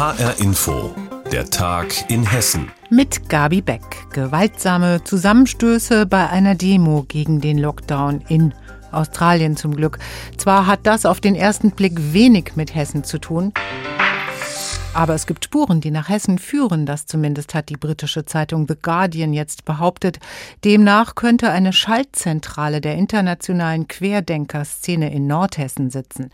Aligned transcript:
HR 0.00 0.40
Info, 0.40 0.94
der 1.30 1.50
Tag 1.50 2.10
in 2.10 2.24
Hessen. 2.24 2.72
Mit 2.88 3.28
Gabi 3.28 3.60
Beck. 3.60 3.82
Gewaltsame 4.14 5.04
Zusammenstöße 5.04 6.06
bei 6.06 6.26
einer 6.30 6.54
Demo 6.54 7.04
gegen 7.06 7.42
den 7.42 7.58
Lockdown 7.58 8.22
in 8.26 8.54
Australien 8.92 9.58
zum 9.58 9.76
Glück. 9.76 9.98
Zwar 10.38 10.66
hat 10.66 10.80
das 10.84 11.04
auf 11.04 11.20
den 11.20 11.34
ersten 11.34 11.72
Blick 11.72 12.14
wenig 12.14 12.52
mit 12.56 12.74
Hessen 12.74 13.04
zu 13.04 13.18
tun, 13.18 13.52
aber 14.94 15.14
es 15.14 15.26
gibt 15.26 15.44
Spuren, 15.44 15.80
die 15.80 15.90
nach 15.90 16.08
Hessen 16.08 16.38
führen, 16.38 16.84
das 16.84 17.06
zumindest 17.06 17.54
hat 17.54 17.68
die 17.68 17.76
britische 17.76 18.24
Zeitung 18.24 18.66
The 18.68 18.74
Guardian 18.80 19.32
jetzt 19.32 19.64
behauptet. 19.64 20.18
Demnach 20.64 21.14
könnte 21.14 21.50
eine 21.50 21.72
Schaltzentrale 21.72 22.80
der 22.80 22.96
internationalen 22.96 23.88
Querdenkerszene 23.88 25.12
in 25.12 25.26
Nordhessen 25.26 25.90
sitzen. 25.90 26.30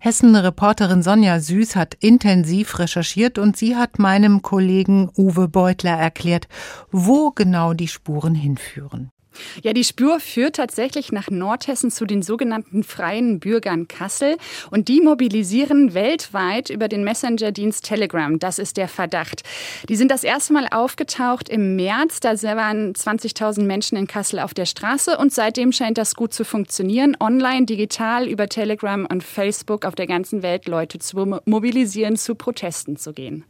Hessen-Reporterin 0.00 1.02
Sonja 1.02 1.40
Süß 1.40 1.76
hat 1.76 1.94
intensiv 1.94 2.78
recherchiert 2.78 3.38
und 3.38 3.56
sie 3.56 3.76
hat 3.76 3.98
meinem 3.98 4.42
Kollegen 4.42 5.10
Uwe 5.16 5.48
Beutler 5.48 5.96
erklärt, 5.96 6.48
wo 6.90 7.30
genau 7.30 7.74
die 7.74 7.88
Spuren 7.88 8.34
hinführen. 8.34 9.12
Ja, 9.62 9.72
die 9.72 9.84
Spur 9.84 10.20
führt 10.20 10.56
tatsächlich 10.56 11.12
nach 11.12 11.30
Nordhessen 11.30 11.90
zu 11.90 12.04
den 12.04 12.22
sogenannten 12.22 12.82
Freien 12.84 13.40
Bürgern 13.40 13.88
Kassel 13.88 14.36
und 14.70 14.88
die 14.88 15.00
mobilisieren 15.00 15.94
weltweit 15.94 16.70
über 16.70 16.88
den 16.88 17.04
Messenger-Dienst 17.04 17.84
Telegram. 17.84 18.38
Das 18.38 18.58
ist 18.58 18.76
der 18.76 18.88
Verdacht. 18.88 19.42
Die 19.88 19.96
sind 19.96 20.10
das 20.10 20.24
erste 20.24 20.52
Mal 20.52 20.66
aufgetaucht 20.70 21.48
im 21.48 21.76
März. 21.76 22.20
Da 22.20 22.30
waren 22.42 22.92
20.000 22.92 23.62
Menschen 23.62 23.96
in 23.96 24.06
Kassel 24.06 24.38
auf 24.38 24.54
der 24.54 24.66
Straße 24.66 25.16
und 25.16 25.32
seitdem 25.32 25.72
scheint 25.72 25.98
das 25.98 26.14
gut 26.14 26.32
zu 26.32 26.44
funktionieren. 26.44 27.16
Online, 27.20 27.66
digital, 27.66 28.28
über 28.28 28.48
Telegram 28.48 29.06
und 29.06 29.22
Facebook 29.22 29.84
auf 29.84 29.94
der 29.94 30.06
ganzen 30.06 30.42
Welt 30.42 30.66
Leute 30.66 30.98
zu 30.98 31.40
mobilisieren, 31.44 32.16
zu 32.16 32.34
Protesten 32.34 32.96
zu 32.96 33.12
gehen. 33.12 33.44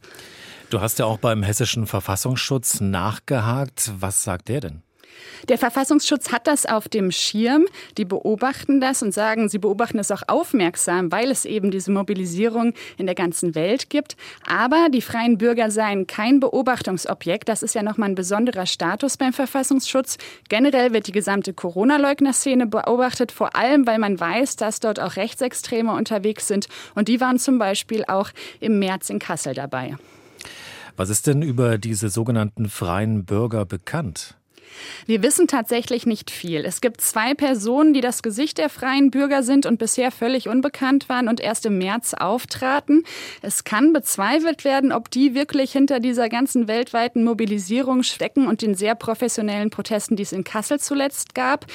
Du 0.70 0.80
hast 0.80 0.98
ja 1.00 1.06
auch 1.06 1.18
beim 1.18 1.42
hessischen 1.42 1.86
Verfassungsschutz 1.86 2.80
nachgehakt. 2.80 3.90
Was 3.98 4.22
sagt 4.22 4.48
der 4.48 4.60
denn? 4.60 4.82
Der 5.48 5.58
Verfassungsschutz 5.58 6.32
hat 6.32 6.46
das 6.46 6.66
auf 6.66 6.88
dem 6.88 7.10
Schirm. 7.10 7.66
Die 7.96 8.04
beobachten 8.04 8.80
das 8.80 9.02
und 9.02 9.12
sagen, 9.12 9.48
sie 9.48 9.58
beobachten 9.58 9.98
es 9.98 10.10
auch 10.10 10.22
aufmerksam, 10.26 11.10
weil 11.10 11.30
es 11.30 11.44
eben 11.44 11.70
diese 11.70 11.90
Mobilisierung 11.90 12.74
in 12.98 13.06
der 13.06 13.14
ganzen 13.14 13.54
Welt 13.54 13.90
gibt. 13.90 14.16
Aber 14.46 14.88
die 14.92 15.00
freien 15.00 15.38
Bürger 15.38 15.70
seien 15.70 16.06
kein 16.06 16.40
Beobachtungsobjekt. 16.40 17.48
Das 17.48 17.62
ist 17.62 17.74
ja 17.74 17.82
nochmal 17.82 18.10
ein 18.10 18.14
besonderer 18.14 18.66
Status 18.66 19.16
beim 19.16 19.32
Verfassungsschutz. 19.32 20.18
Generell 20.48 20.92
wird 20.92 21.06
die 21.06 21.12
gesamte 21.12 21.52
Corona-Leugner-Szene 21.52 22.66
beobachtet, 22.66 23.32
vor 23.32 23.56
allem 23.56 23.86
weil 23.86 23.98
man 23.98 24.20
weiß, 24.20 24.56
dass 24.56 24.80
dort 24.80 25.00
auch 25.00 25.16
Rechtsextreme 25.16 25.92
unterwegs 25.92 26.48
sind. 26.48 26.68
Und 26.94 27.08
die 27.08 27.20
waren 27.20 27.38
zum 27.38 27.58
Beispiel 27.58 28.04
auch 28.06 28.30
im 28.60 28.78
März 28.78 29.10
in 29.10 29.18
Kassel 29.18 29.54
dabei. 29.54 29.96
Was 30.96 31.08
ist 31.08 31.26
denn 31.26 31.40
über 31.40 31.78
diese 31.78 32.10
sogenannten 32.10 32.68
freien 32.68 33.24
Bürger 33.24 33.64
bekannt? 33.64 34.36
Wir 35.06 35.22
wissen 35.22 35.46
tatsächlich 35.46 36.06
nicht 36.06 36.30
viel. 36.30 36.64
Es 36.64 36.80
gibt 36.80 37.00
zwei 37.00 37.34
Personen, 37.34 37.92
die 37.94 38.00
das 38.00 38.22
Gesicht 38.22 38.58
der 38.58 38.68
freien 38.68 39.10
Bürger 39.10 39.42
sind 39.42 39.66
und 39.66 39.78
bisher 39.78 40.10
völlig 40.10 40.48
unbekannt 40.48 41.08
waren 41.08 41.28
und 41.28 41.40
erst 41.40 41.66
im 41.66 41.78
März 41.78 42.14
auftraten. 42.14 43.04
Es 43.42 43.64
kann 43.64 43.92
bezweifelt 43.92 44.64
werden, 44.64 44.92
ob 44.92 45.10
die 45.10 45.34
wirklich 45.34 45.72
hinter 45.72 46.00
dieser 46.00 46.28
ganzen 46.28 46.68
weltweiten 46.68 47.24
Mobilisierung 47.24 48.02
stecken 48.02 48.46
und 48.46 48.62
den 48.62 48.74
sehr 48.74 48.94
professionellen 48.94 49.70
Protesten, 49.70 50.16
die 50.16 50.22
es 50.22 50.32
in 50.32 50.44
Kassel 50.44 50.80
zuletzt 50.80 51.34
gab. 51.34 51.66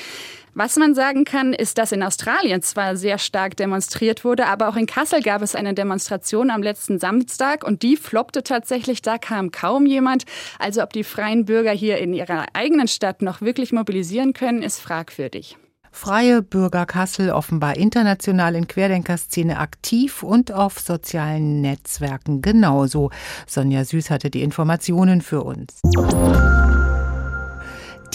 Was 0.58 0.78
man 0.78 0.96
sagen 0.96 1.26
kann, 1.26 1.52
ist, 1.52 1.78
dass 1.78 1.92
in 1.92 2.02
Australien 2.02 2.62
zwar 2.62 2.96
sehr 2.96 3.18
stark 3.18 3.58
demonstriert 3.58 4.24
wurde, 4.24 4.48
aber 4.48 4.70
auch 4.70 4.78
in 4.78 4.86
Kassel 4.86 5.22
gab 5.22 5.42
es 5.42 5.54
eine 5.54 5.74
Demonstration 5.74 6.50
am 6.50 6.64
letzten 6.64 6.98
Samstag 6.98 7.66
und 7.66 7.84
die 7.84 7.98
floppte 7.98 8.42
tatsächlich. 8.42 9.02
Da 9.02 9.18
kam 9.18 9.52
kaum 9.52 9.86
jemand. 9.86 10.24
Also 10.58 10.82
ob 10.82 10.94
die 10.94 11.04
freien 11.04 11.44
Bürger 11.44 11.72
hier 11.72 11.98
in 11.98 12.14
ihrer 12.14 12.46
eigenen 12.54 12.88
Stadt 12.88 13.22
noch 13.22 13.42
wirklich 13.42 13.74
mobilisieren 13.74 14.32
können, 14.32 14.64
ist 14.64 14.80
fragwürdig. 14.80 15.58
Freie 15.92 16.42
Bürger 16.42 16.86
Kassel 16.86 17.32
offenbar 17.32 17.76
international 17.76 18.56
in 18.56 18.70
Querdenkerszene 18.70 19.60
aktiv 19.60 20.24
und 20.24 20.54
auf 20.54 20.80
sozialen 20.80 21.60
Netzwerken 21.60 22.42
genauso. 22.42 23.12
Sonja 23.46 23.84
Süß 23.84 24.10
hatte 24.10 24.30
die 24.30 24.42
Informationen 24.42 25.22
für 25.22 25.44
uns. 25.44 25.82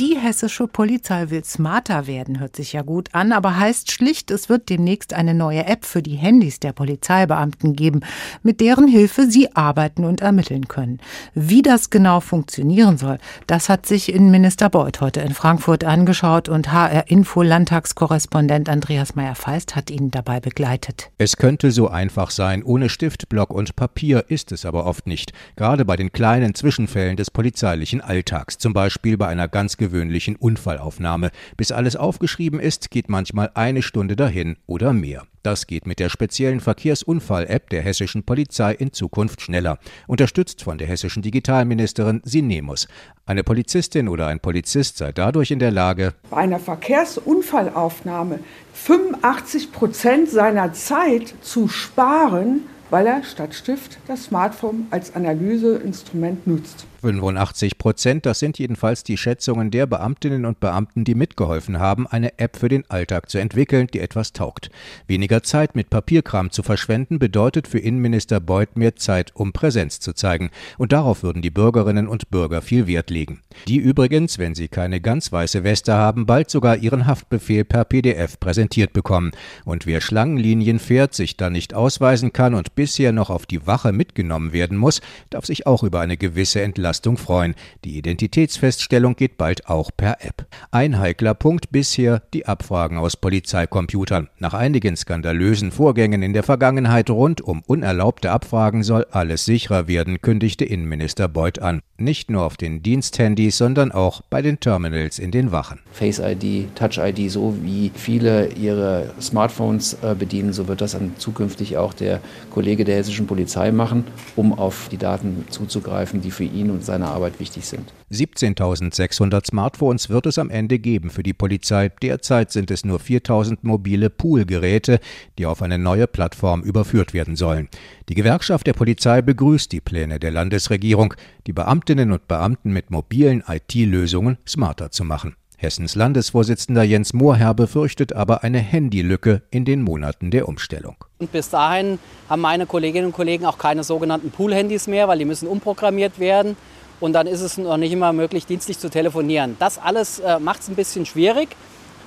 Die 0.01 0.17
hessische 0.17 0.67
Polizei 0.67 1.29
will 1.29 1.45
smarter 1.45 2.07
werden, 2.07 2.41
hört 2.41 2.57
sich 2.57 2.73
ja 2.73 2.81
gut 2.81 3.11
an, 3.13 3.33
aber 3.33 3.59
heißt 3.59 3.93
schlicht, 3.93 4.31
es 4.31 4.49
wird 4.49 4.71
demnächst 4.71 5.13
eine 5.13 5.35
neue 5.35 5.67
App 5.67 5.85
für 5.85 6.01
die 6.01 6.15
Handys 6.15 6.59
der 6.59 6.73
Polizeibeamten 6.73 7.77
geben, 7.77 8.01
mit 8.43 8.63
deren 8.63 8.89
Hilfe 8.89 9.31
sie 9.31 9.55
arbeiten 9.55 10.07
und 10.07 10.23
ermitteln 10.23 10.69
können. 10.69 11.01
Wie 11.35 11.61
das 11.61 11.91
genau 11.91 12.21
funktionieren 12.21 12.97
soll, 12.97 13.19
das 13.47 13.69
hat 13.69 13.85
sich 13.85 14.11
Innenminister 14.11 14.71
Beuth 14.71 15.03
heute 15.03 15.21
in 15.21 15.35
Frankfurt 15.35 15.85
angeschaut 15.85 16.49
und 16.49 16.73
HR-Info-Landtagskorrespondent 16.73 18.71
Andreas 18.71 19.17
Meyer-Feist 19.17 19.77
hat 19.77 19.91
ihn 19.91 20.11
dabei 20.11 20.41
begleitet. 20.41 21.11
Es 21.19 21.37
könnte 21.37 21.73
so 21.73 21.89
einfach 21.89 22.31
sein, 22.31 22.63
ohne 22.63 22.89
Stift, 22.89 23.29
Block 23.29 23.51
und 23.51 23.77
Papier 23.77 24.25
ist 24.29 24.51
es 24.51 24.65
aber 24.65 24.87
oft 24.87 25.07
nicht. 25.07 25.35
Gerade 25.57 25.85
bei 25.85 25.97
den 25.97 26.11
kleinen 26.11 26.55
Zwischenfällen 26.55 27.19
des 27.19 27.31
polizeilichen 27.31 28.01
Alltags, 28.01 28.57
zum 28.57 28.73
Beispiel 28.73 29.19
bei 29.19 29.27
einer 29.27 29.47
ganz 29.47 29.77
ungewöhnlichen 29.91 30.37
Unfallaufnahme. 30.37 31.31
Bis 31.57 31.73
alles 31.73 31.97
aufgeschrieben 31.97 32.61
ist, 32.61 32.91
geht 32.91 33.09
manchmal 33.09 33.51
eine 33.55 33.83
Stunde 33.83 34.17
dahin 34.17 34.57
oder 34.67 34.93
mehr. 34.93 35.25
Das 35.43 35.67
geht 35.67 35.87
mit 35.87 35.99
der 35.99 36.11
speziellen 36.11 36.61
Verkehrsunfall-App 36.61 37.71
der 37.71 37.83
hessischen 37.83 38.25
Polizei 38.25 38.73
in 38.75 38.93
Zukunft 38.93 39.41
schneller, 39.41 39.79
unterstützt 40.07 40.63
von 40.63 40.77
der 40.77 40.87
hessischen 40.87 41.23
Digitalministerin 41.23 42.21
Sinemus. 42.25 42.89
Eine 43.25 43.43
Polizistin 43.43 44.09
oder 44.09 44.27
ein 44.27 44.41
Polizist 44.41 44.99
sei 44.99 45.13
dadurch 45.13 45.51
in 45.51 45.59
der 45.59 45.71
Lage, 45.71 46.15
bei 46.31 46.37
einer 46.39 46.59
Verkehrsunfallaufnahme 46.59 48.41
85 48.75 49.73
Prozent 49.73 50.29
seiner 50.29 50.73
Zeit 50.75 51.35
zu 51.41 51.69
sparen, 51.69 52.63
weil 52.91 53.07
er 53.07 53.23
statt 53.25 53.55
Stift 53.55 53.99
das 54.09 54.25
Smartphone 54.25 54.89
als 54.91 55.15
Analyseinstrument 55.15 56.47
nutzt. 56.47 56.87
85 57.01 57.79
Prozent, 57.79 58.27
das 58.27 58.39
sind 58.39 58.59
jedenfalls 58.59 59.03
die 59.03 59.17
Schätzungen 59.17 59.71
der 59.71 59.87
Beamtinnen 59.87 60.45
und 60.45 60.61
Beamten, 60.61 61.05
die 61.05 61.15
mitgeholfen 61.15 61.79
haben, 61.79 62.07
eine 62.07 62.39
App 62.39 62.57
für 62.57 62.69
den 62.69 62.89
Alltag 62.91 63.31
zu 63.31 63.39
entwickeln, 63.39 63.87
die 63.87 64.01
etwas 64.01 64.33
taugt. 64.33 64.71
Weniger 65.07 65.43
Zeit 65.43 65.75
mit 65.75 65.91
Papierkram 65.91 66.51
zu 66.51 66.63
verschwenden 66.63 67.19
bedeutet 67.19 67.67
für 67.67 67.79
Innenminister 67.79 68.41
Beuth 68.41 68.77
mehr 68.77 68.97
Zeit, 68.97 69.35
um 69.35 69.53
Präsenz 69.53 70.01
zu 70.01 70.13
zeigen. 70.13 70.51
Und 70.79 70.93
darauf 70.93 71.23
würden 71.23 71.43
die 71.43 71.51
Bürgerinnen 71.51 72.07
und 72.07 72.31
Bürger 72.31 72.61
viel 72.63 72.87
Wert 72.87 73.11
legen. 73.11 73.41
Die 73.67 73.79
übrigens, 73.79 74.39
wenn 74.39 74.55
sie 74.55 74.69
keine 74.69 75.01
ganz 75.01 75.33
weiße 75.33 75.65
Weste 75.65 75.95
haben, 75.95 76.27
bald 76.27 76.51
sogar 76.51 76.77
ihren 76.77 77.07
Haftbefehl 77.07 77.65
per 77.65 77.85
PDF 77.85 78.39
präsentiert 78.39 78.93
bekommen. 78.93 79.33
Und 79.65 79.87
wer 79.87 80.01
Schlangenlinien 80.01 80.79
fährt, 80.79 81.15
sich 81.15 81.37
dann 81.37 81.53
nicht 81.53 81.75
ausweisen 81.75 82.33
kann 82.33 82.55
und 82.55 82.75
bisher 82.75 83.13
noch 83.13 83.31
auf 83.31 83.47
die 83.47 83.67
Wache 83.67 83.93
mitgenommen 83.93 84.53
werden 84.53 84.77
muss, 84.77 85.01
darf 85.31 85.47
sich 85.47 85.67
auch 85.67 85.83
über 85.83 86.01
eine 86.01 86.17
gewisse 86.17 86.61
Entlastung 86.61 86.90
Entlastung 86.91 87.19
freuen. 87.19 87.55
Die 87.85 87.97
Identitätsfeststellung 87.99 89.15
geht 89.15 89.39
bald 89.39 89.69
auch 89.69 89.93
per 89.97 90.25
App. 90.25 90.47
Ein 90.73 90.99
heikler 90.99 91.35
Punkt 91.35 91.71
bisher 91.71 92.21
die 92.35 92.47
Abfragen 92.47 92.99
aus 92.99 93.17
Polizeicomputern. 93.17 94.29
Nach 94.41 94.55
einigen 94.55 94.97
skandalösen 94.97 95.71
Vorgängen 95.71 96.25
in 96.25 96.33
der 96.33 96.43
Vergangenheit 96.43 97.09
rund 97.09 97.43
um 97.43 97.63
unerlaubte 97.65 98.33
Abfragen 98.33 98.83
soll 98.83 99.07
alles 99.13 99.45
sicherer 99.45 99.87
werden, 99.87 100.21
kündigte 100.21 100.65
Innenminister 100.65 101.29
Beuth 101.29 101.61
an. 101.61 101.81
Nicht 101.97 102.29
nur 102.29 102.45
auf 102.45 102.57
den 102.57 102.83
Diensthandys, 102.83 103.57
sondern 103.57 103.93
auch 103.93 104.23
bei 104.29 104.43
den 104.43 104.59
Terminals 104.59 105.21
in 105.21 105.31
den 105.31 105.53
Wachen. 105.53 105.79
Face 105.93 106.19
ID, 106.19 106.75
Touch 106.75 106.99
ID, 106.99 107.31
so 107.31 107.55
wie 107.63 107.93
viele 107.95 108.49
ihre 108.55 109.13
Smartphones 109.21 109.97
äh, 110.03 110.17
bedienen, 110.17 110.53
so 110.53 110.67
wird 110.67 110.81
das 110.81 110.93
dann 110.93 111.13
zukünftig 111.19 111.77
auch 111.77 111.95
der 111.95 112.21
Kollege 112.51 112.85
der 112.85 112.97
hessischen 112.97 113.29
Polizei 113.29 113.71
machen, 113.71 114.05
um 114.35 114.59
auf 114.59 114.89
die 114.91 114.97
Daten 114.97 115.45
zuzugreifen, 115.51 116.21
die 116.21 116.33
für 116.33 116.45
ihn 116.45 116.71
und 116.71 116.80
seiner 116.83 117.09
Arbeit 117.09 117.41
wichtig 117.41 117.67
sind. 117.67 117.93
17.600 118.11 119.47
Smartphones 119.47 120.09
wird 120.09 120.27
es 120.27 120.39
am 120.39 120.51
Ende 120.51 120.79
geben 120.79 121.11
für 121.11 121.23
die 121.23 121.33
Polizei. 121.33 121.91
Derzeit 122.03 122.51
sind 122.51 122.71
es 122.71 122.85
nur 122.85 122.99
4.000 122.99 123.59
mobile 123.63 124.11
Poolgeräte, 124.11 125.01
die 125.39 125.47
auf 125.47 125.63
eine 125.63 125.79
neue 125.79 126.07
Plattform 126.07 126.63
überführt 126.63 127.15
werden 127.15 127.37
sollen. 127.37 127.69
Die 128.09 128.15
Gewerkschaft 128.15 128.67
der 128.67 128.73
Polizei 128.73 129.23
begrüßt 129.23 129.71
die 129.73 129.81
Pläne 129.81 130.19
der 130.19 130.31
Landesregierung, 130.31 131.15
die 131.47 131.53
Beamtinnen 131.53 132.13
und 132.13 132.29
Beamten 132.29 132.73
mit 132.73 132.91
mobilen 132.91 133.43
IT-Lösungen 133.47 134.39
smarter 134.47 134.91
zu 134.91 135.05
machen. 135.05 135.37
Hessens 135.61 135.95
Landesvorsitzender 135.95 136.83
Jens 136.83 137.13
Mohrherr 137.13 137.53
befürchtet 137.53 138.15
aber 138.15 138.43
eine 138.43 138.63
Handylücke 138.63 139.43
in 139.51 139.67
den 139.67 139.83
Monaten 139.83 140.31
der 140.31 140.49
Umstellung. 140.49 140.97
Und 141.19 141.33
bis 141.33 141.51
dahin 141.51 141.99
haben 142.31 142.41
meine 142.41 142.65
Kolleginnen 142.65 143.09
und 143.09 143.13
Kollegen 143.13 143.45
auch 143.45 143.59
keine 143.59 143.85
sogenannten 143.85 144.31
Pool-Handys 144.31 144.87
mehr, 144.87 145.07
weil 145.07 145.19
die 145.19 145.27
müssen 145.27 145.47
umprogrammiert 145.47 146.19
werden. 146.19 146.57
Und 146.99 147.13
dann 147.13 147.27
ist 147.27 147.43
es 147.43 147.59
noch 147.59 147.77
nicht 147.77 147.93
immer 147.93 148.15
möglich, 148.15 148.47
dienstlich 148.47 148.79
zu 148.79 148.89
telefonieren. 148.89 149.57
Das 149.59 149.77
alles 149.77 150.21
äh, 150.21 150.39
macht 150.39 150.61
es 150.63 150.69
ein 150.69 150.77
bisschen 150.77 151.05
schwierig. 151.05 151.51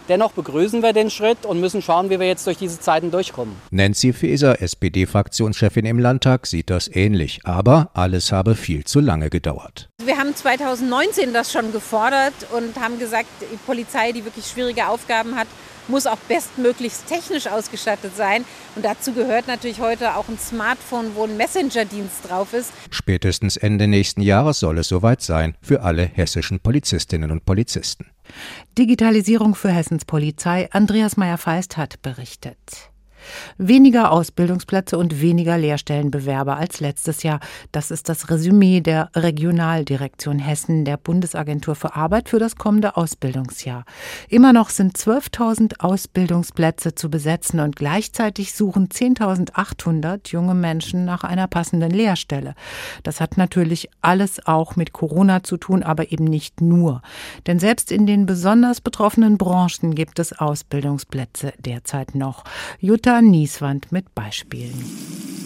Dennoch 0.10 0.34
begrüßen 0.34 0.84
wir 0.84 0.92
den 0.92 1.10
Schritt 1.10 1.46
und 1.46 1.60
müssen 1.60 1.82
schauen, 1.82 2.10
wie 2.10 2.20
wir 2.20 2.28
jetzt 2.28 2.46
durch 2.46 2.58
diese 2.58 2.80
Zeiten 2.80 3.10
durchkommen. 3.10 3.56
Nancy 3.72 4.12
Faeser, 4.12 4.62
SPD-Fraktionschefin 4.62 5.86
im 5.86 6.00
Landtag, 6.00 6.46
sieht 6.46 6.70
das 6.70 6.94
ähnlich. 6.94 7.40
Aber 7.46 7.90
alles 7.94 8.32
habe 8.32 8.56
viel 8.56 8.84
zu 8.84 9.00
lange 9.00 9.30
gedauert. 9.30 9.90
Wir 10.04 10.18
haben 10.18 10.36
2019 10.36 11.34
das 11.34 11.54
schon 11.54 11.72
gefordert 11.72 12.34
und 12.56 12.78
haben 12.80 13.00
gesagt, 13.00 13.28
die 13.42 13.58
Polizei, 13.66 14.12
die 14.12 14.26
wirklich 14.26 14.46
schwierige 14.46 14.88
Aufgaben 14.88 15.36
hat, 15.36 15.48
muss 15.88 16.06
auch 16.06 16.18
bestmöglichst 16.28 17.08
technisch 17.08 17.48
ausgestattet 17.48 18.16
sein. 18.16 18.46
Und 18.76 18.86
dazu 18.86 19.14
gehört 19.14 19.48
natürlich 19.48 19.80
heute 19.80 20.16
auch 20.16 20.28
ein 20.28 20.38
Smartphone, 20.38 21.12
wo 21.16 21.24
ein 21.24 21.38
Messenger-Dienst 21.38 22.30
drauf 22.30 22.54
ist. 22.54 22.72
Spätestens 22.90 23.58
Ende 23.58 23.88
nächsten 23.88 24.22
Jahres 24.22 24.60
soll 24.60 24.78
es 24.78 24.88
soweit 24.88 25.22
sein 25.22 25.56
für 25.62 25.82
alle 25.82 26.04
hessischen 26.06 26.60
Polizistinnen 26.60 27.32
und 27.32 27.46
Polizisten. 27.46 28.06
Digitalisierung 28.78 29.56
für 29.56 29.70
Hessens 29.70 30.06
Polizei. 30.06 30.70
Andreas 30.72 31.18
Meyer-Feist 31.18 31.78
hat 31.78 32.02
berichtet. 32.02 32.93
Weniger 33.58 34.12
Ausbildungsplätze 34.12 34.98
und 34.98 35.22
weniger 35.22 35.58
Lehrstellenbewerber 35.58 36.58
als 36.58 36.80
letztes 36.80 37.24
Jahr. 37.24 37.40
Das 37.72 37.92
ist 37.92 38.10
das 38.10 38.30
Resümee 38.30 38.82
der 38.82 39.10
Regionaldirektion 39.16 40.40
Hessen 40.40 40.86
der 40.86 40.98
Bundesagentur 40.98 41.76
für 41.76 41.96
Arbeit 41.96 42.30
für 42.30 42.40
das 42.40 42.56
kommende 42.56 42.98
Ausbildungsjahr. 42.98 43.86
Immer 44.30 44.54
noch 44.54 44.70
sind 44.70 44.98
12.000 44.98 45.80
Ausbildungsplätze 45.80 46.96
zu 46.96 47.10
besetzen 47.10 47.60
und 47.60 47.76
gleichzeitig 47.76 48.54
suchen 48.54 48.90
10.800 48.90 50.32
junge 50.32 50.56
Menschen 50.56 51.06
nach 51.06 51.24
einer 51.24 51.48
passenden 51.48 51.92
Lehrstelle. 51.92 52.56
Das 53.04 53.22
hat 53.22 53.38
natürlich 53.38 53.90
alles 54.02 54.46
auch 54.46 54.76
mit 54.76 54.94
Corona 54.94 55.44
zu 55.44 55.58
tun, 55.58 55.84
aber 55.84 56.12
eben 56.12 56.26
nicht 56.26 56.62
nur. 56.62 57.02
Denn 57.48 57.60
selbst 57.60 57.92
in 57.92 58.06
den 58.06 58.26
besonders 58.26 58.82
betroffenen 58.82 59.38
Branchen 59.38 59.96
gibt 59.96 60.20
es 60.20 60.38
Ausbildungsplätze 60.38 61.54
derzeit 61.60 62.16
noch. 62.16 62.44
Jutta 62.80 63.13
Jutta 63.14 63.22
Nieswand 63.22 63.92
mit 63.92 64.16
Beispielen. 64.16 64.74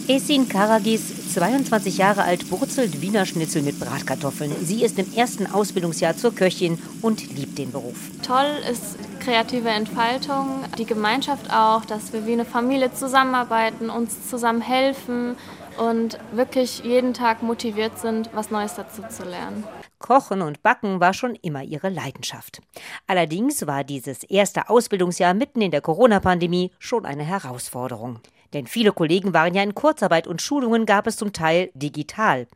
Esin 0.08 0.48
Karagis, 0.48 1.34
22 1.34 1.98
Jahre 1.98 2.22
alt, 2.22 2.48
brutzelt 2.48 3.02
Wiener 3.02 3.26
Schnitzel 3.26 3.60
mit 3.60 3.78
Bratkartoffeln. 3.78 4.50
Sie 4.62 4.82
ist 4.82 4.98
im 4.98 5.12
ersten 5.12 5.46
Ausbildungsjahr 5.46 6.16
zur 6.16 6.34
Köchin 6.34 6.78
und 7.02 7.36
liebt 7.36 7.58
den 7.58 7.70
Beruf. 7.70 7.96
Toll 8.22 8.46
ist 8.72 8.96
kreative 9.20 9.68
Entfaltung, 9.68 10.64
die 10.78 10.86
Gemeinschaft 10.86 11.52
auch, 11.52 11.84
dass 11.84 12.14
wir 12.14 12.26
wie 12.26 12.32
eine 12.32 12.46
Familie 12.46 12.94
zusammenarbeiten, 12.94 13.90
uns 13.90 14.30
zusammen 14.30 14.62
helfen 14.62 15.36
und 15.76 16.16
wirklich 16.32 16.82
jeden 16.84 17.12
Tag 17.12 17.42
motiviert 17.42 17.98
sind, 17.98 18.30
was 18.32 18.50
Neues 18.50 18.76
dazu 18.76 19.02
zu 19.10 19.24
lernen. 19.24 19.62
Kochen 19.98 20.42
und 20.42 20.62
Backen 20.62 21.00
war 21.00 21.12
schon 21.12 21.34
immer 21.36 21.62
ihre 21.62 21.88
Leidenschaft. 21.88 22.60
Allerdings 23.06 23.66
war 23.66 23.84
dieses 23.84 24.24
erste 24.24 24.68
Ausbildungsjahr 24.68 25.34
mitten 25.34 25.60
in 25.60 25.70
der 25.70 25.80
Corona-Pandemie 25.80 26.70
schon 26.78 27.04
eine 27.04 27.24
Herausforderung. 27.24 28.20
Denn 28.54 28.66
viele 28.66 28.92
Kollegen 28.92 29.34
waren 29.34 29.54
ja 29.54 29.62
in 29.62 29.74
Kurzarbeit 29.74 30.26
und 30.26 30.40
Schulungen 30.40 30.86
gab 30.86 31.06
es 31.06 31.16
zum 31.16 31.32
Teil 31.32 31.70
digital. 31.74 32.46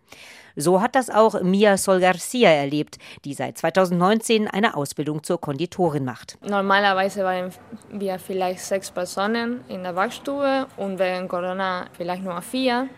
So 0.57 0.81
hat 0.83 0.95
das 0.95 1.09
auch 1.09 1.41
Mia 1.43 1.77
Sol 1.77 2.01
Garcia 2.01 2.51
erlebt, 2.51 2.99
die 3.25 3.35
seit 3.35 3.57
2019 3.59 4.49
eine 4.49 4.77
Ausbildung 4.77 5.23
zur 5.23 5.41
Konditorin 5.41 6.05
macht. 6.05 6.37
Normalerweise 6.47 7.25
waren 7.25 7.51
wir 7.91 8.19
vielleicht 8.19 8.61
sechs 8.61 8.91
Personen 8.91 9.63
in 9.69 9.83
der 9.83 9.95
Backstube 9.95 10.67
und 10.77 10.99
wegen 10.99 11.29
Corona 11.29 11.87
vielleicht 11.97 12.23
nur 12.23 12.41
vier. 12.43 12.89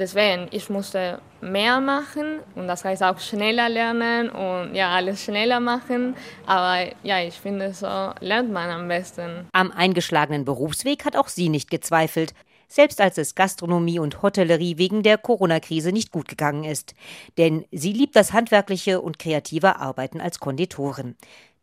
Deswegen, 0.00 0.48
ich 0.50 0.70
musste 0.70 1.20
mehr 1.42 1.78
machen 1.78 2.40
und 2.54 2.66
das 2.66 2.84
heißt 2.84 3.02
auch 3.02 3.18
schneller 3.18 3.68
lernen 3.68 4.30
und 4.30 4.74
ja, 4.74 4.88
alles 4.88 5.22
schneller 5.22 5.60
machen. 5.60 6.16
Aber 6.46 6.90
ja, 7.02 7.20
ich 7.20 7.34
finde, 7.34 7.74
so 7.74 7.86
lernt 8.20 8.50
man 8.50 8.70
am 8.70 8.88
besten. 8.88 9.46
Am 9.52 9.70
eingeschlagenen 9.70 10.46
Berufsweg 10.46 11.04
hat 11.04 11.16
auch 11.16 11.28
sie 11.28 11.50
nicht 11.50 11.70
gezweifelt 11.70 12.32
selbst 12.70 13.00
als 13.00 13.18
es 13.18 13.34
Gastronomie 13.34 13.98
und 13.98 14.22
Hotellerie 14.22 14.78
wegen 14.78 15.02
der 15.02 15.18
Corona-Krise 15.18 15.90
nicht 15.90 16.12
gut 16.12 16.28
gegangen 16.28 16.62
ist. 16.64 16.94
Denn 17.36 17.64
sie 17.72 17.92
liebt 17.92 18.14
das 18.14 18.32
handwerkliche 18.32 19.00
und 19.00 19.18
kreative 19.18 19.76
Arbeiten 19.76 20.20
als 20.20 20.38
Konditorin. 20.38 21.16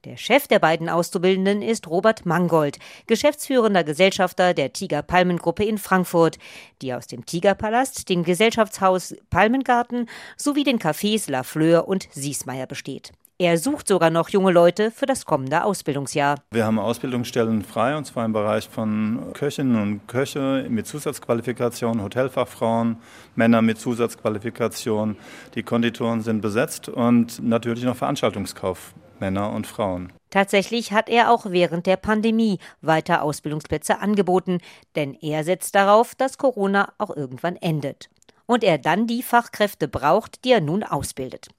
Der 0.07 0.15
Chef 0.15 0.48
der 0.48 0.59
beiden 0.59 0.88
Auszubildenden 0.88 1.62
ist 1.62 1.89
Robert 1.89 2.25
Mangold, 2.25 2.80
geschäftsführender 3.07 3.83
Gesellschafter 3.83 4.54
der 4.54 4.71
Tiger 4.71 5.01
Palmengruppe 5.01 5.65
in 5.65 5.77
Frankfurt, 5.77 6.38
die 6.81 6.94
aus 6.94 7.07
dem 7.07 7.25
Tigerpalast, 7.25 8.07
dem 8.07 8.24
Gesellschaftshaus 8.24 9.18
Palmengarten 9.30 10.07
sowie 10.38 10.63
den 10.63 10.80
Cafés 10.80 11.30
La 11.30 11.44
Fleur 11.44 11.89
und 11.89 12.07
Siesmeier 12.13 12.68
besteht. 12.68 13.12
Er 13.39 13.59
sucht 13.59 13.87
sogar 13.87 14.09
noch 14.09 14.29
junge 14.29 14.51
Leute 14.51 14.89
für 14.89 15.05
das 15.05 15.23
kommende 15.23 15.63
Ausbildungsjahr. 15.63 16.39
Wir 16.49 16.65
haben 16.65 16.79
Ausbildungsstellen 16.79 17.61
frei, 17.61 17.95
und 17.95 18.05
zwar 18.05 18.25
im 18.25 18.33
Bereich 18.33 18.67
von 18.67 19.31
Köchinnen 19.33 19.79
und 19.79 20.07
Köche 20.07 20.65
mit 20.69 20.87
Zusatzqualifikation, 20.87 22.01
Hotelfachfrauen, 22.01 22.97
Männer 23.35 23.61
mit 23.61 23.79
Zusatzqualifikation. 23.79 25.17
Die 25.53 25.61
Konditoren 25.61 26.21
sind 26.21 26.41
besetzt 26.41 26.89
und 26.89 27.43
natürlich 27.43 27.83
noch 27.83 27.95
Veranstaltungskauf. 27.95 28.95
Männer 29.19 29.51
und 29.51 29.67
Frauen. 29.67 30.13
Tatsächlich 30.31 30.91
hat 30.91 31.07
er 31.07 31.31
auch 31.31 31.45
während 31.47 31.85
der 31.85 31.97
Pandemie 31.97 32.57
weiter 32.81 33.21
Ausbildungsplätze 33.21 33.99
angeboten, 33.99 34.59
denn 34.95 35.13
er 35.13 35.43
setzt 35.43 35.75
darauf, 35.75 36.15
dass 36.15 36.39
Corona 36.39 36.91
auch 36.97 37.15
irgendwann 37.15 37.55
endet. 37.55 38.09
Und 38.47 38.63
er 38.63 38.77
dann 38.79 39.05
die 39.05 39.21
Fachkräfte 39.21 39.87
braucht, 39.87 40.43
die 40.43 40.51
er 40.51 40.61
nun 40.61 40.83
ausbildet. 40.83 41.49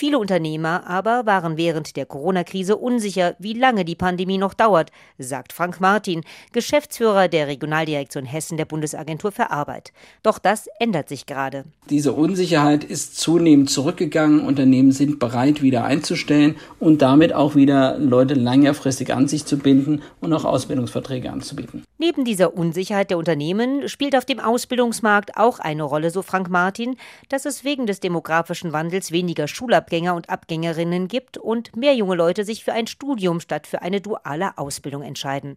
Viele 0.00 0.20
Unternehmer 0.20 0.86
aber 0.86 1.26
waren 1.26 1.56
während 1.56 1.96
der 1.96 2.06
Corona-Krise 2.06 2.76
unsicher, 2.76 3.34
wie 3.40 3.52
lange 3.52 3.84
die 3.84 3.96
Pandemie 3.96 4.38
noch 4.38 4.54
dauert, 4.54 4.92
sagt 5.18 5.52
Frank 5.52 5.80
Martin, 5.80 6.22
Geschäftsführer 6.52 7.26
der 7.26 7.48
Regionaldirektion 7.48 8.24
Hessen 8.24 8.56
der 8.56 8.64
Bundesagentur 8.64 9.32
für 9.32 9.50
Arbeit. 9.50 9.92
Doch 10.22 10.38
das 10.38 10.68
ändert 10.78 11.08
sich 11.08 11.26
gerade. 11.26 11.64
Diese 11.90 12.12
Unsicherheit 12.12 12.84
ist 12.84 13.18
zunehmend 13.18 13.70
zurückgegangen. 13.70 14.46
Unternehmen 14.46 14.92
sind 14.92 15.18
bereit, 15.18 15.62
wieder 15.62 15.82
einzustellen 15.82 16.54
und 16.78 17.02
damit 17.02 17.32
auch 17.32 17.56
wieder 17.56 17.98
Leute 17.98 18.34
längerfristig 18.34 19.12
an 19.12 19.26
sich 19.26 19.46
zu 19.46 19.58
binden 19.58 20.02
und 20.20 20.32
auch 20.32 20.44
Ausbildungsverträge 20.44 21.32
anzubieten. 21.32 21.82
Neben 22.00 22.24
dieser 22.24 22.54
Unsicherheit 22.54 23.10
der 23.10 23.18
Unternehmen 23.18 23.88
spielt 23.88 24.14
auf 24.14 24.24
dem 24.24 24.38
Ausbildungsmarkt 24.38 25.36
auch 25.36 25.58
eine 25.58 25.82
Rolle, 25.82 26.10
so 26.10 26.22
Frank 26.22 26.48
Martin, 26.48 26.96
dass 27.28 27.44
es 27.44 27.64
wegen 27.64 27.86
des 27.86 27.98
demografischen 27.98 28.72
Wandels 28.72 29.10
weniger 29.10 29.48
Schulabgänger 29.48 30.14
und 30.14 30.30
Abgängerinnen 30.30 31.08
gibt 31.08 31.38
und 31.38 31.74
mehr 31.74 31.96
junge 31.96 32.14
Leute 32.14 32.44
sich 32.44 32.62
für 32.62 32.72
ein 32.72 32.86
Studium 32.86 33.40
statt 33.40 33.66
für 33.66 33.82
eine 33.82 34.00
duale 34.00 34.56
Ausbildung 34.58 35.02
entscheiden. 35.02 35.56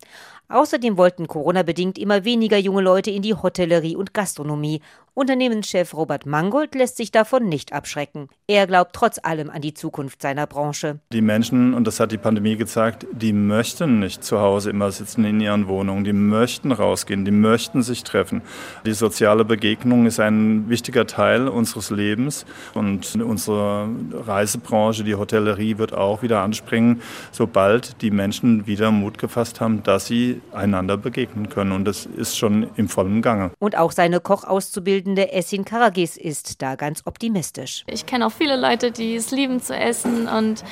Außerdem 0.49 0.97
wollten 0.97 1.27
Corona-bedingt 1.27 1.99
immer 1.99 2.25
weniger 2.25 2.57
junge 2.57 2.81
Leute 2.81 3.11
in 3.11 3.21
die 3.21 3.35
Hotellerie 3.35 3.95
und 3.95 4.15
Gastronomie 4.15 4.81
Unternehmenschef 5.13 5.93
Robert 5.93 6.25
Mangold 6.25 6.73
lässt 6.73 6.95
sich 6.95 7.11
davon 7.11 7.49
nicht 7.49 7.73
abschrecken. 7.73 8.29
Er 8.47 8.65
glaubt 8.65 8.95
trotz 8.95 9.19
allem 9.21 9.49
an 9.49 9.61
die 9.61 9.73
Zukunft 9.73 10.21
seiner 10.21 10.47
Branche. 10.47 10.99
Die 11.11 11.19
Menschen, 11.19 11.73
und 11.73 11.85
das 11.85 11.99
hat 11.99 12.13
die 12.13 12.17
Pandemie 12.17 12.55
gezeigt, 12.55 13.05
die 13.11 13.33
möchten 13.33 13.99
nicht 13.99 14.23
zu 14.23 14.39
Hause 14.39 14.69
immer 14.69 14.89
sitzen 14.89 15.25
in 15.25 15.41
ihren 15.41 15.67
Wohnungen. 15.67 16.05
Die 16.05 16.13
möchten 16.13 16.71
rausgehen, 16.71 17.25
die 17.25 17.31
möchten 17.31 17.83
sich 17.83 18.05
treffen. 18.05 18.41
Die 18.85 18.93
soziale 18.93 19.43
Begegnung 19.43 20.05
ist 20.05 20.21
ein 20.21 20.69
wichtiger 20.69 21.05
Teil 21.05 21.49
unseres 21.49 21.89
Lebens. 21.89 22.45
Und 22.73 23.15
unsere 23.15 23.89
Reisebranche, 24.13 25.03
die 25.03 25.15
Hotellerie, 25.15 25.77
wird 25.77 25.93
auch 25.93 26.21
wieder 26.21 26.39
anspringen, 26.39 27.01
sobald 27.33 28.01
die 28.01 28.11
Menschen 28.11 28.65
wieder 28.65 28.91
Mut 28.91 29.17
gefasst 29.17 29.59
haben, 29.59 29.83
dass 29.83 30.05
sie 30.05 30.41
einander 30.53 30.95
begegnen 30.95 31.49
können. 31.49 31.73
Und 31.73 31.83
das 31.83 32.05
ist 32.05 32.37
schon 32.37 32.69
im 32.77 32.87
vollen 32.87 33.21
Gange. 33.21 33.51
Und 33.59 33.77
auch 33.77 33.91
seine 33.91 34.21
Kochauszubildung 34.21 35.00
bildende 35.01 35.31
Essin 35.31 35.65
Karagis 35.65 36.15
ist 36.15 36.61
da 36.61 36.75
ganz 36.75 37.01
optimistisch. 37.05 37.83
Ich 37.87 38.05
kenne 38.05 38.27
auch 38.27 38.31
viele 38.31 38.55
Leute, 38.55 38.91
die 38.91 39.15
es 39.15 39.31
lieben 39.31 39.59
zu 39.59 39.75
essen 39.75 40.27
und 40.27 40.63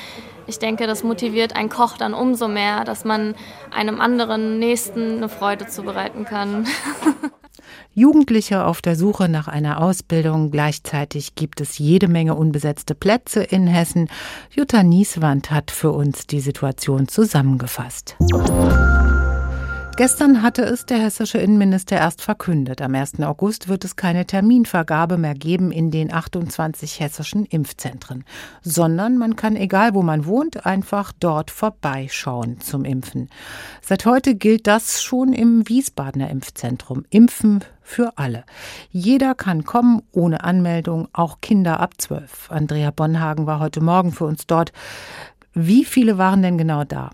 ich 0.46 0.60
denke, 0.60 0.86
das 0.86 1.02
motiviert 1.02 1.56
einen 1.56 1.68
Koch 1.68 1.96
dann 1.96 2.14
umso 2.14 2.46
mehr, 2.46 2.84
dass 2.84 3.04
man 3.04 3.34
einem 3.72 4.00
anderen 4.00 4.60
Nächsten 4.60 5.16
eine 5.16 5.28
Freude 5.28 5.66
zubereiten 5.66 6.24
kann. 6.26 6.68
Jugendliche 7.92 8.64
auf 8.64 8.82
der 8.82 8.94
Suche 8.94 9.28
nach 9.28 9.48
einer 9.48 9.82
Ausbildung. 9.82 10.52
Gleichzeitig 10.52 11.34
gibt 11.34 11.60
es 11.60 11.78
jede 11.78 12.06
Menge 12.06 12.36
unbesetzte 12.36 12.94
Plätze 12.94 13.42
in 13.42 13.66
Hessen. 13.66 14.08
Jutta 14.50 14.84
Nieswand 14.84 15.50
hat 15.50 15.72
für 15.72 15.90
uns 15.90 16.28
die 16.28 16.40
Situation 16.40 17.08
zusammengefasst. 17.08 18.16
Gestern 20.00 20.40
hatte 20.40 20.62
es 20.62 20.86
der 20.86 20.96
hessische 20.96 21.36
Innenminister 21.36 21.94
erst 21.96 22.22
verkündet. 22.22 22.80
Am 22.80 22.94
1. 22.94 23.20
August 23.20 23.68
wird 23.68 23.84
es 23.84 23.96
keine 23.96 24.24
Terminvergabe 24.24 25.18
mehr 25.18 25.34
geben 25.34 25.70
in 25.70 25.90
den 25.90 26.10
28 26.10 27.00
hessischen 27.00 27.44
Impfzentren, 27.44 28.24
sondern 28.62 29.18
man 29.18 29.36
kann, 29.36 29.56
egal 29.56 29.92
wo 29.92 30.00
man 30.00 30.24
wohnt, 30.24 30.64
einfach 30.64 31.12
dort 31.20 31.50
vorbeischauen 31.50 32.60
zum 32.60 32.86
Impfen. 32.86 33.28
Seit 33.82 34.06
heute 34.06 34.36
gilt 34.36 34.66
das 34.66 35.02
schon 35.02 35.34
im 35.34 35.68
Wiesbadener 35.68 36.30
Impfzentrum. 36.30 37.04
Impfen 37.10 37.62
für 37.82 38.16
alle. 38.16 38.44
Jeder 38.88 39.34
kann 39.34 39.64
kommen 39.64 40.00
ohne 40.12 40.44
Anmeldung, 40.44 41.08
auch 41.12 41.42
Kinder 41.42 41.78
ab 41.78 42.00
12. 42.00 42.50
Andrea 42.50 42.90
Bonhagen 42.90 43.44
war 43.44 43.60
heute 43.60 43.82
Morgen 43.82 44.12
für 44.12 44.24
uns 44.24 44.46
dort. 44.46 44.72
Wie 45.52 45.84
viele 45.84 46.16
waren 46.16 46.40
denn 46.40 46.56
genau 46.56 46.84
da? 46.84 47.10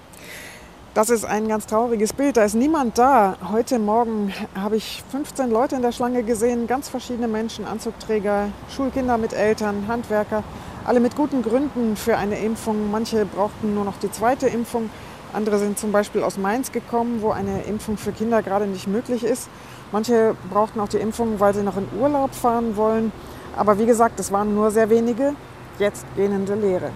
Das 0.96 1.10
ist 1.10 1.26
ein 1.26 1.46
ganz 1.46 1.66
trauriges 1.66 2.14
Bild. 2.14 2.38
Da 2.38 2.44
ist 2.44 2.54
niemand 2.54 2.96
da. 2.96 3.36
Heute 3.52 3.78
Morgen 3.78 4.32
habe 4.54 4.76
ich 4.76 5.04
15 5.10 5.50
Leute 5.50 5.76
in 5.76 5.82
der 5.82 5.92
Schlange 5.92 6.22
gesehen, 6.22 6.66
ganz 6.66 6.88
verschiedene 6.88 7.28
Menschen, 7.28 7.66
Anzugträger, 7.66 8.48
Schulkinder 8.74 9.18
mit 9.18 9.34
Eltern, 9.34 9.88
Handwerker, 9.88 10.42
alle 10.86 11.00
mit 11.00 11.14
guten 11.14 11.42
Gründen 11.42 11.96
für 11.96 12.16
eine 12.16 12.38
Impfung. 12.38 12.90
Manche 12.90 13.26
brauchten 13.26 13.74
nur 13.74 13.84
noch 13.84 13.98
die 13.98 14.10
zweite 14.10 14.46
Impfung. 14.46 14.88
Andere 15.34 15.58
sind 15.58 15.78
zum 15.78 15.92
Beispiel 15.92 16.22
aus 16.22 16.38
Mainz 16.38 16.72
gekommen, 16.72 17.20
wo 17.20 17.30
eine 17.30 17.64
Impfung 17.64 17.98
für 17.98 18.12
Kinder 18.12 18.42
gerade 18.42 18.66
nicht 18.66 18.86
möglich 18.86 19.22
ist. 19.22 19.50
Manche 19.92 20.34
brauchten 20.48 20.80
auch 20.80 20.88
die 20.88 20.96
Impfung, 20.96 21.38
weil 21.40 21.52
sie 21.52 21.62
noch 21.62 21.76
in 21.76 21.88
Urlaub 22.00 22.34
fahren 22.34 22.74
wollen. 22.78 23.12
Aber 23.54 23.78
wie 23.78 23.84
gesagt, 23.84 24.18
es 24.18 24.32
waren 24.32 24.54
nur 24.54 24.70
sehr 24.70 24.88
wenige, 24.88 25.34
jetzt 25.78 26.06
gähnende 26.16 26.54
Leere. 26.54 26.90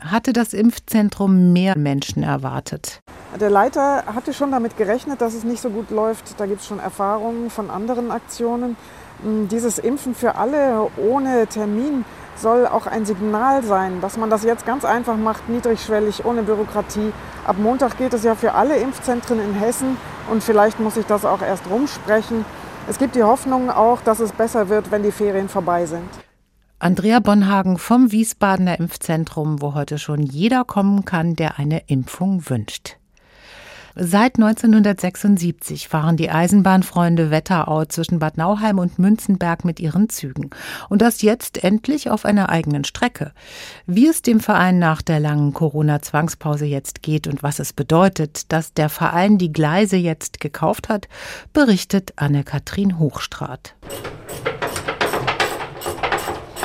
Hatte 0.00 0.32
das 0.32 0.54
Impfzentrum 0.54 1.52
mehr 1.52 1.78
Menschen 1.78 2.24
erwartet? 2.24 3.00
Der 3.40 3.50
Leiter 3.50 4.04
hatte 4.06 4.32
schon 4.32 4.52
damit 4.52 4.76
gerechnet, 4.76 5.20
dass 5.20 5.34
es 5.34 5.42
nicht 5.42 5.60
so 5.60 5.70
gut 5.70 5.90
läuft. 5.90 6.38
Da 6.38 6.46
gibt 6.46 6.60
es 6.60 6.66
schon 6.66 6.78
Erfahrungen 6.78 7.50
von 7.50 7.68
anderen 7.68 8.12
Aktionen. 8.12 8.76
Hm, 9.22 9.48
dieses 9.48 9.78
Impfen 9.78 10.14
für 10.14 10.36
alle 10.36 10.88
ohne 10.96 11.46
Termin 11.48 12.04
soll 12.36 12.66
auch 12.66 12.86
ein 12.86 13.04
Signal 13.04 13.64
sein, 13.64 14.00
dass 14.00 14.16
man 14.16 14.30
das 14.30 14.44
jetzt 14.44 14.66
ganz 14.66 14.84
einfach 14.84 15.16
macht, 15.16 15.48
niedrigschwellig, 15.48 16.24
ohne 16.24 16.42
Bürokratie. 16.42 17.12
Ab 17.44 17.56
Montag 17.58 17.98
gilt 17.98 18.14
es 18.14 18.22
ja 18.22 18.34
für 18.34 18.54
alle 18.54 18.76
Impfzentren 18.76 19.40
in 19.40 19.54
Hessen 19.54 19.96
und 20.30 20.42
vielleicht 20.42 20.78
muss 20.78 20.96
ich 20.96 21.06
das 21.06 21.24
auch 21.24 21.42
erst 21.42 21.68
rumsprechen. 21.68 22.44
Es 22.88 22.98
gibt 22.98 23.16
die 23.16 23.22
Hoffnung 23.22 23.70
auch, 23.70 24.00
dass 24.02 24.20
es 24.20 24.32
besser 24.32 24.68
wird, 24.68 24.90
wenn 24.90 25.02
die 25.02 25.12
Ferien 25.12 25.48
vorbei 25.48 25.86
sind. 25.86 26.08
Andrea 26.78 27.20
Bonhagen 27.20 27.78
vom 27.78 28.12
Wiesbadener 28.12 28.78
Impfzentrum, 28.78 29.62
wo 29.62 29.74
heute 29.74 29.98
schon 29.98 30.22
jeder 30.22 30.64
kommen 30.64 31.04
kann, 31.04 31.34
der 31.34 31.58
eine 31.58 31.84
Impfung 31.86 32.48
wünscht. 32.48 32.98
Seit 33.96 34.36
1976 34.36 35.86
fahren 35.86 36.16
die 36.16 36.28
Eisenbahnfreunde 36.28 37.30
Wetterau 37.30 37.84
zwischen 37.84 38.18
Bad 38.18 38.36
Nauheim 38.36 38.80
und 38.80 38.98
Münzenberg 38.98 39.64
mit 39.64 39.78
ihren 39.78 40.08
Zügen. 40.08 40.50
Und 40.88 41.00
das 41.00 41.22
jetzt 41.22 41.62
endlich 41.62 42.10
auf 42.10 42.24
einer 42.24 42.48
eigenen 42.48 42.82
Strecke. 42.82 43.30
Wie 43.86 44.08
es 44.08 44.20
dem 44.20 44.40
Verein 44.40 44.80
nach 44.80 45.00
der 45.00 45.20
langen 45.20 45.52
Corona-Zwangspause 45.52 46.64
jetzt 46.64 47.02
geht 47.02 47.28
und 47.28 47.44
was 47.44 47.60
es 47.60 47.72
bedeutet, 47.72 48.50
dass 48.50 48.74
der 48.74 48.88
Verein 48.88 49.38
die 49.38 49.52
Gleise 49.52 49.96
jetzt 49.96 50.40
gekauft 50.40 50.88
hat, 50.88 51.06
berichtet 51.52 52.14
Anne-Kathrin 52.16 52.98
Hochstrat. 52.98 53.76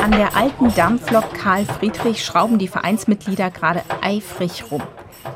An 0.01 0.12
der 0.12 0.36
alten 0.36 0.74
Dampflok 0.74 1.31
Karl 1.36 1.65
Friedrich 1.65 2.25
schrauben 2.25 2.57
die 2.57 2.67
Vereinsmitglieder 2.67 3.51
gerade 3.51 3.83
eifrig 4.01 4.71
rum. 4.71 4.81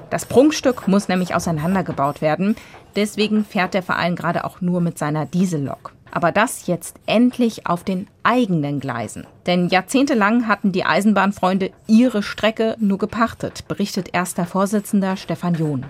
Das 0.09 0.25
Prunkstück 0.25 0.87
muss 0.87 1.07
nämlich 1.07 1.35
auseinandergebaut 1.35 2.21
werden. 2.21 2.55
Deswegen 2.95 3.45
fährt 3.45 3.73
der 3.73 3.83
Verein 3.83 4.15
gerade 4.15 4.45
auch 4.45 4.61
nur 4.61 4.81
mit 4.81 4.97
seiner 4.97 5.25
Diesellok. 5.25 5.93
Aber 6.11 6.31
das 6.31 6.67
jetzt 6.67 6.97
endlich 7.07 7.65
auf 7.65 7.83
den 7.83 8.07
eigenen 8.21 8.79
Gleisen. 8.79 9.25
Denn 9.47 9.69
jahrzehntelang 9.69 10.47
hatten 10.47 10.71
die 10.71 10.85
Eisenbahnfreunde 10.85 11.71
ihre 11.87 12.21
Strecke 12.21 12.75
nur 12.79 12.99
gepachtet, 12.99 13.67
berichtet 13.67 14.09
erster 14.13 14.45
Vorsitzender 14.45 15.17
Stefan 15.17 15.55
John. 15.55 15.85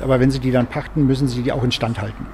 Aber 0.00 0.20
wenn 0.20 0.30
sie 0.30 0.38
die 0.38 0.52
dann 0.52 0.68
pachten, 0.68 1.06
müssen 1.06 1.26
sie 1.26 1.42
die 1.42 1.52
auch 1.52 1.64
instand 1.64 2.00
halten. 2.00 2.26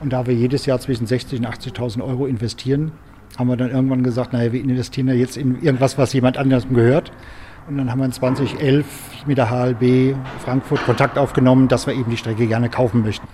Und 0.00 0.12
da 0.12 0.26
wir 0.26 0.34
jedes 0.34 0.66
Jahr 0.66 0.78
zwischen 0.78 1.06
60.000 1.06 1.38
und 1.38 1.46
80.000 1.46 2.04
Euro 2.04 2.26
investieren, 2.26 2.92
haben 3.38 3.48
wir 3.48 3.56
dann 3.56 3.70
irgendwann 3.70 4.02
gesagt, 4.02 4.32
naja, 4.32 4.52
wir 4.52 4.60
investieren 4.60 5.08
ja 5.08 5.14
jetzt 5.14 5.36
in 5.36 5.62
irgendwas, 5.62 5.96
was 5.98 6.12
jemand 6.12 6.36
anderem 6.36 6.74
gehört. 6.74 7.12
Und 7.68 7.78
dann 7.78 7.90
haben 7.90 8.00
wir 8.00 8.06
in 8.06 8.12
2011 8.12 8.86
mit 9.26 9.38
der 9.38 9.50
HLB 9.50 10.16
Frankfurt 10.44 10.84
Kontakt 10.84 11.16
aufgenommen, 11.16 11.68
dass 11.68 11.86
wir 11.86 11.94
eben 11.94 12.10
die 12.10 12.16
Strecke 12.16 12.46
gerne 12.46 12.68
kaufen 12.68 13.02
möchten. 13.02 13.26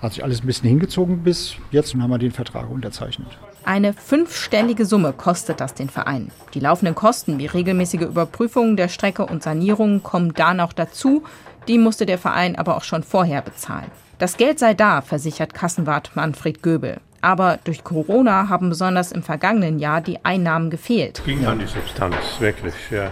Hat 0.00 0.12
sich 0.12 0.22
alles 0.22 0.42
ein 0.42 0.46
bisschen 0.46 0.68
hingezogen 0.68 1.22
bis 1.22 1.56
jetzt 1.70 1.94
und 1.94 2.02
haben 2.02 2.10
wir 2.10 2.18
den 2.18 2.32
Vertrag 2.32 2.70
unterzeichnet. 2.70 3.28
Eine 3.64 3.94
fünfstellige 3.94 4.86
Summe 4.86 5.12
kostet 5.12 5.60
das 5.60 5.74
den 5.74 5.88
Verein. 5.88 6.30
Die 6.54 6.60
laufenden 6.60 6.94
Kosten 6.94 7.38
wie 7.38 7.46
regelmäßige 7.46 8.02
Überprüfungen 8.02 8.76
der 8.76 8.88
Strecke 8.88 9.26
und 9.26 9.42
Sanierungen 9.42 10.02
kommen 10.02 10.32
da 10.34 10.54
noch 10.54 10.72
dazu. 10.72 11.24
Die 11.66 11.78
musste 11.78 12.06
der 12.06 12.18
Verein 12.18 12.56
aber 12.56 12.76
auch 12.76 12.84
schon 12.84 13.02
vorher 13.02 13.42
bezahlen. 13.42 13.90
Das 14.18 14.36
Geld 14.36 14.58
sei 14.60 14.74
da, 14.74 15.00
versichert 15.00 15.52
Kassenwart 15.52 16.14
Manfred 16.14 16.62
Göbel. 16.62 17.00
Aber 17.26 17.58
durch 17.64 17.82
Corona 17.82 18.48
haben 18.48 18.68
besonders 18.68 19.10
im 19.10 19.24
vergangenen 19.24 19.80
Jahr 19.80 20.00
die 20.00 20.24
Einnahmen 20.24 20.70
gefehlt. 20.70 21.18
Es 21.18 21.24
ging 21.24 21.44
an 21.44 21.58
die 21.58 21.66
Substanz, 21.66 22.14
wirklich. 22.38 22.74
Ja. 22.92 23.10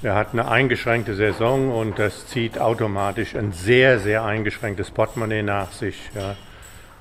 Wir 0.00 0.16
hatten 0.16 0.40
eine 0.40 0.50
eingeschränkte 0.50 1.14
Saison 1.14 1.70
und 1.70 2.00
das 2.00 2.26
zieht 2.26 2.58
automatisch 2.58 3.36
ein 3.36 3.52
sehr, 3.52 4.00
sehr 4.00 4.24
eingeschränktes 4.24 4.90
Portemonnaie 4.90 5.44
nach 5.44 5.70
sich. 5.70 6.10
Ja. 6.16 6.34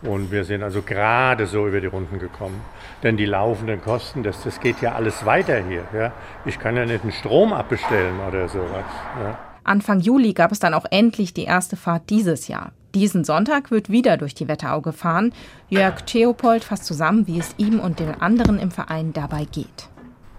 Und 0.08 0.32
wir 0.32 0.44
sind 0.44 0.62
also 0.62 0.84
gerade 0.84 1.48
so 1.48 1.68
über 1.68 1.82
die 1.82 1.88
Runden 1.88 2.20
gekommen. 2.20 2.62
Denn 3.01 3.18
die 3.18 3.25
laufenden 3.25 3.82
Kosten, 3.82 4.22
das, 4.22 4.44
das 4.44 4.60
geht 4.60 4.80
ja 4.80 4.94
alles 4.94 5.25
weiter 5.25 5.58
hier. 5.68 5.86
Ja. 5.92 6.12
Ich 6.46 6.60
kann 6.60 6.78
ja 6.78 6.86
nicht 6.86 7.01
einen 7.01 7.13
Strom 7.13 7.51
abbestellen 7.51 8.20
oder 8.20 8.48
sowas. 8.48 8.86
Ja. 9.24 9.40
Anfang 9.63 10.01
Juli 10.01 10.34
gab 10.34 10.51
es 10.51 10.60
dann 10.60 10.75
auch 10.75 10.86
endlich 10.92 11.34
die 11.34 11.46
erste 11.46 11.78
Fahrt 11.78 12.12
dieses 12.12 12.48
Jahr. 12.48 12.74
Diesen 12.94 13.24
Sonntag 13.24 13.72
wird 13.72 13.90
wieder 13.90 14.18
durch 14.18 14.36
die 14.36 14.50
Wetterau 14.50 14.82
gefahren. 14.82 15.32
Jörg 15.70 16.02
Theopold 16.02 16.66
fasst 16.66 16.86
zusammen, 16.86 17.26
wie 17.26 17.40
es 17.40 17.56
ihm 17.58 17.80
und 17.80 18.00
den 18.02 18.22
anderen 18.22 18.60
im 18.60 18.70
Verein 18.70 19.14
dabei 19.14 19.46
geht. 19.46 19.88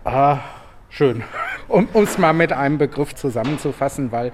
Ah, 0.04 0.38
schön. 0.90 1.22
Um 1.68 1.88
es 1.94 2.18
mal 2.18 2.34
mit 2.34 2.52
einem 2.52 2.76
Begriff 2.76 3.14
zusammenzufassen, 3.14 4.12
weil 4.12 4.32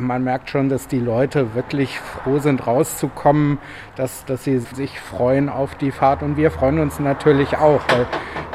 man 0.00 0.24
merkt 0.24 0.50
schon, 0.50 0.68
dass 0.68 0.88
die 0.88 0.98
Leute 0.98 1.54
wirklich 1.54 2.00
froh 2.00 2.40
sind, 2.40 2.66
rauszukommen, 2.66 3.58
dass, 3.94 4.24
dass 4.24 4.42
sie 4.42 4.58
sich 4.58 4.98
freuen 4.98 5.48
auf 5.48 5.76
die 5.76 5.92
Fahrt. 5.92 6.24
Und 6.24 6.36
wir 6.36 6.50
freuen 6.50 6.80
uns 6.80 6.98
natürlich 6.98 7.58
auch, 7.58 7.82
weil 7.90 8.06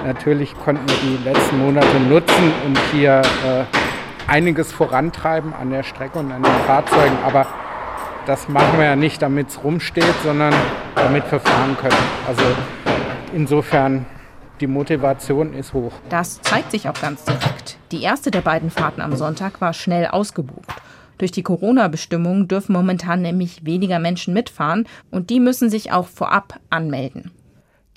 natürlich 0.04 0.54
konnten 0.58 0.86
wir 0.90 1.18
die 1.18 1.24
letzten 1.24 1.60
Monate 1.60 1.98
nutzen 2.10 2.52
und 2.66 2.78
hier 2.92 3.22
äh, 3.22 3.64
einiges 4.30 4.74
vorantreiben 4.74 5.54
an 5.54 5.70
der 5.70 5.84
Strecke 5.84 6.20
und 6.20 6.30
an 6.34 6.44
den 6.44 6.56
Fahrzeugen. 6.66 7.18
Aber 7.24 7.48
das 8.25 8.50
machen 8.50 8.77
wir 8.77 8.86
ja 8.86 8.96
nicht, 8.96 9.22
damit 9.22 9.50
es 9.50 9.63
rumsteht, 9.63 10.15
sondern 10.24 10.53
damit 10.96 11.29
wir 11.32 11.39
fahren 11.39 11.77
können. 11.77 11.98
Also 12.27 12.44
insofern, 13.34 14.05
die 14.60 14.67
Motivation 14.67 15.53
ist 15.53 15.74
hoch. 15.74 15.94
Das 16.10 16.41
zeigt 16.41 16.72
sich 16.72 16.89
auch 16.89 17.00
ganz 17.00 17.24
direkt. 17.25 17.77
Die 17.91 18.01
erste 18.01 18.32
der 18.32 18.41
beiden 18.41 18.70
Fahrten 18.72 19.01
am 19.01 19.15
Sonntag 19.15 19.62
war 19.62 19.74
schnell 19.74 20.08
ausgebucht. 20.08 20.74
Durch 21.17 21.32
die 21.32 21.44
Corona-Bestimmungen 21.44 22.48
dürfen 22.48 22.74
momentan 22.74 23.22
nämlich 23.22 23.65
weniger 23.65 24.00
Menschen 24.00 24.34
mitfahren 24.34 24.86
und 25.12 25.29
die 25.29 25.39
müssen 25.39 25.70
sich 25.70 25.91
auch 25.91 26.08
vorab 26.08 26.60
anmelden. 26.70 27.32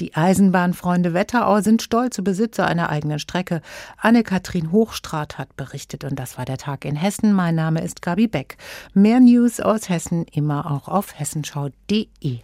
Die 0.01 0.15
Eisenbahnfreunde 0.15 1.13
Wetterau 1.13 1.61
sind 1.61 1.83
stolze 1.83 2.23
Besitzer 2.23 2.67
einer 2.67 2.89
eigenen 2.89 3.19
Strecke. 3.19 3.63
Anne-Kathrin 3.97 4.71
Hochstrat 4.71 5.39
hat 5.39 5.57
berichtet 5.57 6.05
und 6.05 6.17
das 6.17 6.39
war 6.39 6.45
der 6.45 6.59
Tag 6.59 6.85
in 6.85 6.95
Hessen. 6.95 7.33
Mein 7.33 7.57
Name 7.57 7.83
ist 7.83 8.01
Gabi 8.01 8.29
Beck. 8.29 8.57
Mehr 8.95 9.19
News 9.19 9.59
aus 9.61 9.89
Hessen 9.89 10.25
immer 10.31 10.71
auch 10.71 10.87
auf 10.87 11.19
hessenschau.de. 11.19 12.39